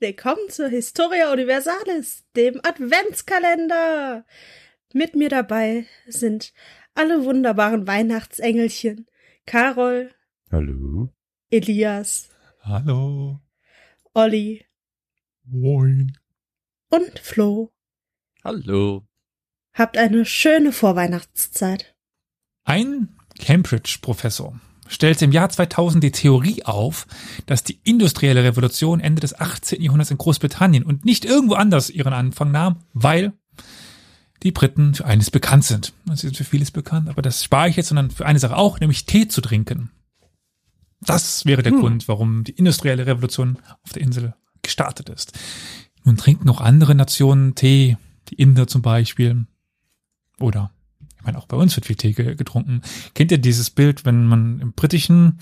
Willkommen 0.00 0.48
zur 0.48 0.68
Historia 0.68 1.30
Universalis, 1.30 2.24
dem 2.34 2.58
Adventskalender. 2.62 4.24
Mit 4.94 5.14
mir 5.14 5.28
dabei 5.28 5.84
sind 6.06 6.54
alle 6.94 7.26
wunderbaren 7.26 7.86
Weihnachtsengelchen. 7.86 9.06
Carol. 9.44 10.10
Hallo. 10.50 11.12
Elias. 11.50 12.30
Hallo. 12.62 13.40
Olli. 14.14 14.64
Moin. 15.44 16.16
Und 16.88 17.18
Flo. 17.18 17.74
Hallo. 18.42 19.06
Habt 19.74 19.98
eine 19.98 20.24
schöne 20.24 20.72
Vorweihnachtszeit. 20.72 21.94
Ein 22.64 23.18
Cambridge-Professor 23.38 24.58
stellte 24.88 25.24
im 25.24 25.32
Jahr 25.32 25.48
2000 25.48 26.02
die 26.02 26.10
Theorie 26.10 26.64
auf, 26.64 27.06
dass 27.46 27.62
die 27.62 27.78
industrielle 27.84 28.44
Revolution 28.44 29.00
Ende 29.00 29.20
des 29.20 29.38
18. 29.38 29.80
Jahrhunderts 29.80 30.10
in 30.10 30.18
Großbritannien 30.18 30.84
und 30.84 31.04
nicht 31.04 31.24
irgendwo 31.24 31.54
anders 31.54 31.90
ihren 31.90 32.12
Anfang 32.12 32.50
nahm, 32.50 32.76
weil 32.92 33.32
die 34.42 34.52
Briten 34.52 34.94
für 34.94 35.04
eines 35.04 35.30
bekannt 35.30 35.64
sind. 35.64 35.92
Sie 36.06 36.28
sind 36.28 36.36
für 36.36 36.44
vieles 36.44 36.70
bekannt, 36.70 37.08
aber 37.08 37.22
das 37.22 37.44
spare 37.44 37.68
ich 37.68 37.76
jetzt, 37.76 37.88
sondern 37.88 38.10
für 38.10 38.26
eine 38.26 38.38
Sache 38.38 38.56
auch, 38.56 38.80
nämlich 38.80 39.06
Tee 39.06 39.28
zu 39.28 39.40
trinken. 39.40 39.90
Das 41.00 41.44
wäre 41.46 41.62
der 41.62 41.72
hm. 41.72 41.80
Grund, 41.80 42.08
warum 42.08 42.44
die 42.44 42.52
industrielle 42.52 43.06
Revolution 43.06 43.58
auf 43.84 43.92
der 43.92 44.02
Insel 44.02 44.34
gestartet 44.62 45.08
ist. 45.08 45.38
Nun 46.04 46.16
trinken 46.16 46.46
noch 46.46 46.60
andere 46.60 46.94
Nationen 46.94 47.54
Tee, 47.54 47.96
die 48.28 48.34
Inder 48.36 48.66
zum 48.66 48.82
Beispiel. 48.82 49.46
Oder, 50.40 50.70
ich 51.18 51.24
meine, 51.24 51.38
auch 51.38 51.46
bei 51.46 51.56
uns 51.56 51.74
wird 51.76 51.86
viel 51.86 51.96
Tee 51.96 52.12
getrunken. 52.12 52.82
Kennt 53.14 53.32
ihr 53.32 53.38
dieses 53.38 53.70
Bild, 53.70 54.04
wenn 54.04 54.26
man 54.26 54.60
im 54.60 54.72
britischen, 54.72 55.40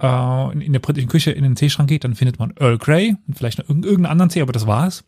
äh, 0.00 0.52
in, 0.52 0.60
in 0.60 0.72
der 0.72 0.80
britischen 0.80 1.08
Küche 1.08 1.30
in 1.30 1.44
den 1.44 1.54
Teeschrank 1.54 1.88
geht, 1.88 2.04
dann 2.04 2.14
findet 2.14 2.38
man 2.38 2.54
Earl 2.58 2.78
Grey 2.78 3.16
und 3.26 3.36
vielleicht 3.36 3.58
noch 3.58 3.68
irgendeinen 3.68 4.06
anderen 4.06 4.30
Tee, 4.30 4.40
aber 4.40 4.52
das 4.52 4.66
war's. 4.66 5.04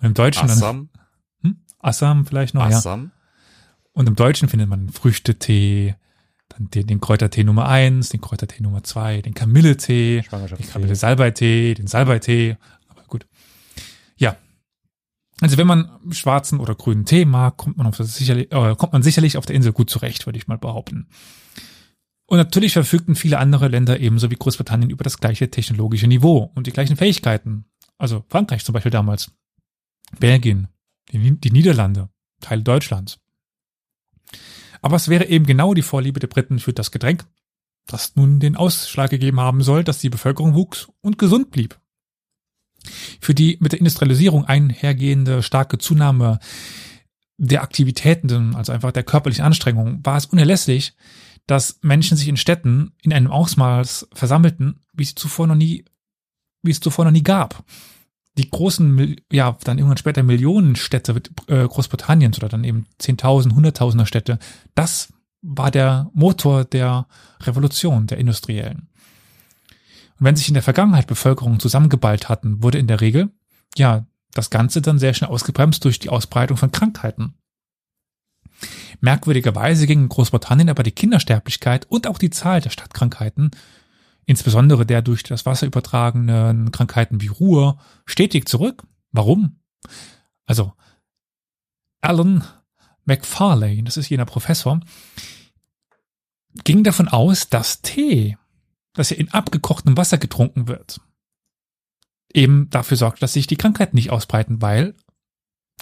Und 0.00 0.06
im 0.06 0.14
Deutschen 0.14 0.50
Assam. 0.50 0.90
dann, 1.42 1.52
hm? 1.52 1.56
Assam 1.80 2.26
vielleicht 2.26 2.54
noch, 2.54 2.62
Assam. 2.62 3.04
ja. 3.04 3.10
Und 3.92 4.08
im 4.08 4.14
Deutschen 4.14 4.48
findet 4.48 4.68
man 4.68 4.90
Früchtetee, 4.90 5.96
dann 6.50 6.70
den, 6.70 6.86
den 6.86 7.00
Kräutertee 7.00 7.42
Nummer 7.42 7.68
eins, 7.68 8.10
den 8.10 8.20
Kräutertee 8.20 8.62
Nummer 8.62 8.84
zwei, 8.84 9.22
den 9.22 9.34
Kamilletee, 9.34 10.22
den 10.30 10.68
Kamille-Salbeitee, 10.68 11.74
den 11.74 11.86
Salbeitee. 11.86 12.56
Aber 12.88 13.02
gut. 13.08 13.26
Also 15.40 15.56
wenn 15.56 15.66
man 15.66 15.90
schwarzen 16.10 16.58
oder 16.58 16.74
grünen 16.74 17.04
Tee 17.04 17.24
mag, 17.24 17.56
kommt 17.56 17.76
man, 17.76 17.86
auf 17.86 17.96
das 17.96 18.16
sicherlich, 18.16 18.50
äh, 18.52 18.74
kommt 18.76 18.92
man 18.92 19.02
sicherlich 19.02 19.36
auf 19.36 19.46
der 19.46 19.54
Insel 19.54 19.72
gut 19.72 19.88
zurecht, 19.88 20.26
würde 20.26 20.38
ich 20.38 20.48
mal 20.48 20.58
behaupten. 20.58 21.08
Und 22.26 22.38
natürlich 22.38 22.72
verfügten 22.72 23.14
viele 23.14 23.38
andere 23.38 23.68
Länder 23.68 24.00
ebenso 24.00 24.30
wie 24.30 24.36
Großbritannien 24.36 24.90
über 24.90 25.04
das 25.04 25.18
gleiche 25.18 25.50
technologische 25.50 26.08
Niveau 26.08 26.50
und 26.54 26.66
die 26.66 26.72
gleichen 26.72 26.96
Fähigkeiten. 26.96 27.64
Also 27.96 28.24
Frankreich 28.28 28.64
zum 28.64 28.74
Beispiel 28.74 28.90
damals, 28.90 29.30
Belgien, 30.18 30.68
die, 31.10 31.40
die 31.40 31.50
Niederlande, 31.50 32.10
Teile 32.40 32.62
Deutschlands. 32.62 33.18
Aber 34.82 34.96
es 34.96 35.08
wäre 35.08 35.26
eben 35.26 35.46
genau 35.46 35.72
die 35.72 35.82
Vorliebe 35.82 36.20
der 36.20 36.28
Briten 36.28 36.58
für 36.58 36.72
das 36.72 36.90
Getränk, 36.90 37.26
das 37.86 38.14
nun 38.16 38.40
den 38.40 38.56
Ausschlag 38.56 39.10
gegeben 39.10 39.40
haben 39.40 39.62
soll, 39.62 39.82
dass 39.82 40.00
die 40.00 40.10
Bevölkerung 40.10 40.54
wuchs 40.54 40.88
und 41.00 41.18
gesund 41.18 41.50
blieb. 41.50 41.80
Für 43.20 43.34
die 43.34 43.56
mit 43.60 43.72
der 43.72 43.78
Industrialisierung 43.78 44.44
einhergehende 44.44 45.42
starke 45.42 45.78
Zunahme 45.78 46.38
der 47.36 47.62
Aktivitäten, 47.62 48.54
also 48.54 48.72
einfach 48.72 48.92
der 48.92 49.04
körperlichen 49.04 49.44
Anstrengung, 49.44 50.00
war 50.04 50.16
es 50.16 50.26
unerlässlich, 50.26 50.94
dass 51.46 51.78
Menschen 51.82 52.16
sich 52.16 52.28
in 52.28 52.36
Städten 52.36 52.92
in 53.02 53.12
einem 53.12 53.30
Ausmaß 53.30 54.08
versammelten, 54.12 54.80
wie 54.92 55.04
es 55.04 55.14
zuvor 55.14 55.46
noch 55.46 55.54
nie, 55.54 55.84
wie 56.62 56.70
es 56.70 56.80
zuvor 56.80 57.04
noch 57.04 57.12
nie 57.12 57.22
gab 57.22 57.64
die 58.38 58.48
großen, 58.48 59.16
ja, 59.32 59.56
dann 59.64 59.78
irgendwann 59.78 59.98
später 59.98 60.22
Millionenstädte 60.22 61.20
äh, 61.48 61.66
Großbritanniens 61.66 62.38
oder 62.38 62.48
dann 62.48 62.64
eben 62.64 62.86
Zehntausend, 62.98 63.54
Hunderttausender 63.54 64.06
Städte, 64.06 64.38
das 64.74 65.12
war 65.42 65.70
der 65.70 66.10
Motor 66.14 66.64
der 66.64 67.06
Revolution, 67.40 68.06
der 68.06 68.18
industriellen. 68.18 68.88
Und 70.18 70.24
wenn 70.24 70.36
sich 70.36 70.48
in 70.48 70.54
der 70.54 70.62
Vergangenheit 70.62 71.06
Bevölkerungen 71.06 71.60
zusammengeballt 71.60 72.28
hatten, 72.28 72.62
wurde 72.62 72.78
in 72.78 72.86
der 72.86 73.00
Regel, 73.00 73.30
ja, 73.76 74.06
das 74.32 74.50
Ganze 74.50 74.82
dann 74.82 74.98
sehr 74.98 75.14
schnell 75.14 75.30
ausgebremst 75.30 75.84
durch 75.84 75.98
die 75.98 76.10
Ausbreitung 76.10 76.56
von 76.56 76.72
Krankheiten. 76.72 77.34
Merkwürdigerweise 79.00 79.86
ging 79.86 80.02
in 80.02 80.08
Großbritannien 80.08 80.68
aber 80.68 80.82
die 80.82 80.92
Kindersterblichkeit 80.92 81.86
und 81.88 82.06
auch 82.06 82.18
die 82.18 82.30
Zahl 82.30 82.60
der 82.60 82.70
Stadtkrankheiten 82.70 83.52
insbesondere 84.28 84.84
der 84.84 85.00
durch 85.00 85.22
das 85.22 85.46
Wasser 85.46 85.66
übertragenen 85.66 86.70
Krankheiten 86.70 87.22
wie 87.22 87.28
Ruhr, 87.28 87.78
stetig 88.04 88.46
zurück. 88.46 88.82
Warum? 89.10 89.58
Also, 90.44 90.74
Alan 92.02 92.44
McFarlane, 93.06 93.84
das 93.84 93.96
ist 93.96 94.10
jener 94.10 94.26
Professor, 94.26 94.80
ging 96.62 96.84
davon 96.84 97.08
aus, 97.08 97.48
dass 97.48 97.80
Tee, 97.80 98.36
das 98.94 99.10
ja 99.10 99.16
in 99.16 99.32
abgekochtem 99.32 99.96
Wasser 99.96 100.18
getrunken 100.18 100.68
wird, 100.68 101.00
eben 102.32 102.68
dafür 102.70 102.96
sorgt, 102.96 103.22
dass 103.22 103.32
sich 103.32 103.46
die 103.46 103.56
Krankheiten 103.56 103.96
nicht 103.96 104.10
ausbreiten, 104.10 104.60
weil 104.60 104.94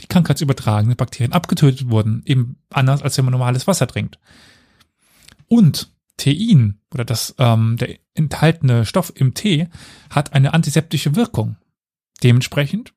die 0.01 0.07
krankheitsübertragenden 0.07 0.97
Bakterien 0.97 1.33
abgetötet 1.33 1.91
wurden, 1.91 2.23
eben 2.27 2.59
anders 2.71 3.03
als 3.03 3.17
wenn 3.17 3.25
man 3.25 3.33
normales 3.33 3.67
Wasser 3.67 3.87
trinkt. 3.87 4.19
Und 5.49 5.93
Tein 6.17 6.81
oder 6.95 7.05
das 7.05 7.35
ähm, 7.39 7.77
der 7.77 7.99
enthaltene 8.15 8.87
Stoff 8.87 9.13
im 9.15 9.35
Tee 9.35 9.69
hat 10.11 10.33
eine 10.33 10.55
antiseptische 10.55 11.15
Wirkung. 11.15 11.57
Dementsprechend 12.23 12.95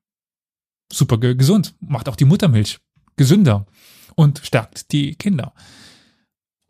super 0.91 1.17
gesund, 1.17 1.75
macht 1.79 2.09
auch 2.09 2.15
die 2.15 2.25
Muttermilch 2.25 2.79
gesünder 3.15 3.65
und 4.15 4.39
stärkt 4.43 4.91
die 4.91 5.15
Kinder. 5.15 5.53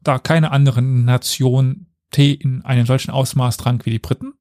Da 0.01 0.19
keine 0.19 0.51
andere 0.51 0.81
Nation 0.81 1.88
Tee 2.12 2.34
in 2.34 2.64
einem 2.64 2.86
solchen 2.86 3.12
Ausmaß 3.12 3.58
trank 3.58 3.86
wie 3.86 3.92
die 3.92 4.00
Briten, 4.00 4.34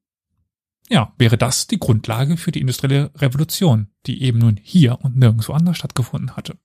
ja, 0.89 1.13
wäre 1.17 1.37
das 1.37 1.67
die 1.67 1.79
Grundlage 1.79 2.35
für 2.35 2.51
die 2.51 2.61
industrielle 2.61 3.11
Revolution, 3.15 3.89
die 4.07 4.23
eben 4.23 4.39
nun 4.39 4.59
hier 4.61 4.99
und 5.01 5.17
nirgendwo 5.17 5.53
anders 5.53 5.77
stattgefunden 5.77 6.35
hatte. 6.35 6.57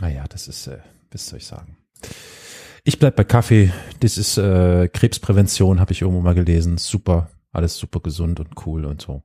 Naja, 0.00 0.24
das 0.28 0.48
ist, 0.48 0.66
äh, 0.66 0.78
was 1.12 1.28
soll 1.28 1.38
ich 1.38 1.46
sagen? 1.46 1.76
Ich 2.82 2.98
bleib 2.98 3.16
bei 3.16 3.24
Kaffee. 3.24 3.72
Das 4.00 4.18
ist 4.18 4.38
äh, 4.38 4.88
Krebsprävention, 4.88 5.80
habe 5.80 5.92
ich 5.92 6.02
irgendwo 6.02 6.20
mal 6.20 6.34
gelesen. 6.34 6.78
Super, 6.78 7.30
alles 7.52 7.76
super 7.76 8.00
gesund 8.00 8.40
und 8.40 8.66
cool 8.66 8.84
und 8.84 9.02
so. 9.02 9.22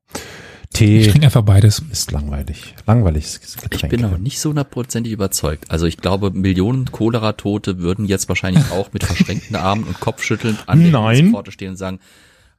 Tee. 0.75 0.99
Ich 0.99 1.07
trinke 1.07 1.25
einfach 1.27 1.43
beides. 1.43 1.81
Ist 1.91 2.11
langweilig. 2.11 2.75
Langweiliges 2.85 3.39
Getränk. 3.57 3.83
Ich 3.83 3.89
bin 3.89 4.01
noch 4.01 4.17
nicht 4.17 4.39
so 4.39 4.49
hundertprozentig 4.49 5.13
überzeugt. 5.13 5.71
Also 5.71 5.85
ich 5.85 5.97
glaube, 5.97 6.31
Millionen 6.31 6.91
Cholera-Tote 6.91 7.79
würden 7.79 8.05
jetzt 8.05 8.29
wahrscheinlich 8.29 8.71
auch 8.71 8.91
mit 8.93 9.03
verschränkten 9.03 9.55
Armen 9.55 9.85
und 9.85 9.99
Kopfschütteln 9.99 10.57
an 10.67 10.91
der 10.91 11.31
Pforte 11.31 11.51
stehen 11.51 11.71
und 11.71 11.77
sagen, 11.77 11.99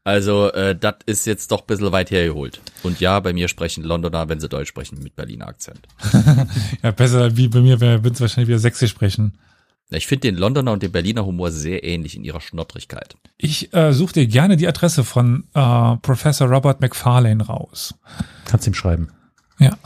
also 0.05 0.53
äh, 0.53 0.77
das 0.77 0.95
ist 1.07 1.27
jetzt 1.27 1.51
doch 1.51 1.63
ein 1.63 1.67
bisschen 1.67 1.91
weit 1.91 2.13
hergeholt. 2.13 2.61
Und 2.85 3.01
ja, 3.01 3.19
bei 3.19 3.33
mir 3.33 3.49
sprechen 3.49 3.83
Londoner, 3.83 4.29
wenn 4.29 4.39
sie 4.39 4.49
Deutsch 4.49 4.69
sprechen, 4.69 5.03
mit 5.03 5.17
Berliner 5.17 5.49
Akzent. 5.49 5.81
ja, 6.83 6.93
besser 6.93 7.37
wie 7.37 7.49
bei 7.49 7.61
mir, 7.61 7.81
wenn 7.81 8.15
sie 8.15 8.21
wahrscheinlich 8.21 8.49
wieder 8.49 8.61
Sächsisch 8.61 8.93
sprechen. 8.93 9.37
Ich 9.91 10.07
finde 10.09 10.29
den 10.29 10.37
Londoner 10.37 10.73
und 10.73 10.83
den 10.83 10.91
Berliner 10.91 11.25
Humor 11.25 11.53
sehr 11.53 11.85
ähnlich 11.85 12.17
in 12.17 12.25
ihrer 12.25 12.41
Schnottrigkeit. 12.41 13.17
Ich 13.39 13.73
äh, 13.73 13.93
suche 13.93 14.15
dir 14.15 14.27
gerne 14.27 14.57
die 14.57 14.67
Adresse 14.67 15.05
von 15.05 15.45
äh, 15.55 15.97
Professor 16.03 16.49
Robert 16.49 16.81
McFarlane 16.81 17.45
raus. 17.47 17.95
Kannst 18.47 18.67
ihm 18.67 18.75
schreiben. 18.75 19.11
Ja. 19.59 19.79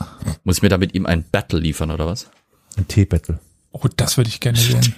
Muss 0.43 0.57
ich 0.57 0.63
mir 0.63 0.69
da 0.69 0.77
mit 0.77 0.95
ihm 0.95 1.05
ein 1.05 1.23
Battle 1.31 1.59
liefern 1.59 1.91
oder 1.91 2.07
was? 2.07 2.29
Ein 2.77 2.87
Tee-Battle. 2.87 3.39
Oh, 3.71 3.87
das 3.95 4.17
würde 4.17 4.29
ich 4.29 4.39
gerne 4.39 4.57
sehen. 4.59 4.95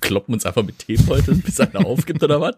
Kloppen 0.00 0.34
uns 0.34 0.46
einfach 0.46 0.62
mit 0.62 0.78
Teebeutel, 0.78 1.34
bis 1.36 1.60
einer 1.60 1.84
aufgibt 1.86 2.22
oder 2.22 2.40
was? 2.40 2.56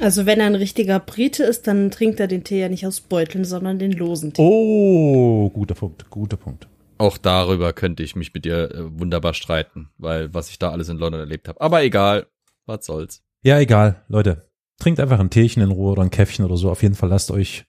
Also 0.00 0.26
wenn 0.26 0.40
er 0.40 0.46
ein 0.46 0.54
richtiger 0.54 0.98
Brite 0.98 1.44
ist, 1.44 1.66
dann 1.66 1.90
trinkt 1.90 2.20
er 2.20 2.26
den 2.26 2.44
Tee 2.44 2.60
ja 2.60 2.68
nicht 2.68 2.86
aus 2.86 3.00
Beuteln, 3.00 3.44
sondern 3.44 3.78
den 3.78 3.92
losen 3.92 4.32
Tee. 4.32 4.42
Oh, 4.42 5.48
guter 5.50 5.74
Punkt, 5.74 6.10
guter 6.10 6.36
Punkt. 6.36 6.66
Auch 7.02 7.18
darüber 7.18 7.72
könnte 7.72 8.04
ich 8.04 8.14
mich 8.14 8.32
mit 8.32 8.44
dir 8.44 8.70
äh, 8.70 9.00
wunderbar 9.00 9.34
streiten, 9.34 9.90
weil 9.98 10.32
was 10.32 10.50
ich 10.50 10.60
da 10.60 10.70
alles 10.70 10.88
in 10.88 10.98
London 10.98 11.18
erlebt 11.18 11.48
habe. 11.48 11.60
Aber 11.60 11.82
egal, 11.82 12.28
was 12.64 12.86
soll's. 12.86 13.24
Ja, 13.42 13.58
egal, 13.58 14.04
Leute. 14.06 14.46
Trinkt 14.78 15.00
einfach 15.00 15.18
ein 15.18 15.28
Teechen 15.28 15.64
in 15.64 15.72
Ruhe 15.72 15.90
oder 15.90 16.02
ein 16.02 16.10
Käffchen 16.10 16.44
oder 16.44 16.56
so. 16.56 16.70
Auf 16.70 16.80
jeden 16.80 16.94
Fall 16.94 17.08
lasst 17.08 17.32
euch 17.32 17.64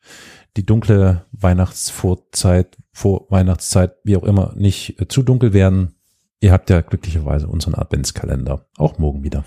die 0.56 0.68
dunkle 0.68 1.26
Weihnachtsvorzeit, 1.32 2.78
Vorweihnachtszeit, 2.92 3.96
wie 4.04 4.18
auch 4.18 4.24
immer, 4.24 4.54
nicht 4.56 5.02
äh, 5.02 5.08
zu 5.08 5.24
dunkel 5.24 5.52
werden. 5.52 5.96
Ihr 6.40 6.52
habt 6.52 6.70
ja 6.70 6.82
glücklicherweise 6.82 7.48
unseren 7.48 7.74
Adventskalender. 7.74 8.68
Auch 8.78 9.00
morgen 9.00 9.24
wieder. 9.24 9.44